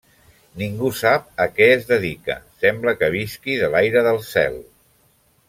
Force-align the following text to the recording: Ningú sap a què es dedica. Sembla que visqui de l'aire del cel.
Ningú 0.59 0.87
sap 0.99 1.27
a 1.45 1.47
què 1.59 1.67
es 1.73 1.85
dedica. 1.91 2.37
Sembla 2.65 2.95
que 3.03 3.11
visqui 3.17 3.59
de 3.65 3.71
l'aire 3.77 4.05
del 4.09 4.19
cel. 4.33 4.61